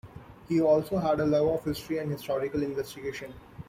He 0.49 0.59
also 0.59 0.97
had 0.97 1.19
a 1.19 1.25
love 1.27 1.45
of 1.47 1.63
history 1.63 1.99
and 1.99 2.11
historical 2.11 2.63
investigation. 2.63 3.35